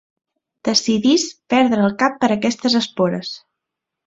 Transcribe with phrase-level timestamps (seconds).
[0.69, 1.25] Decidís
[1.55, 3.31] perdre el cap per aquestes espores.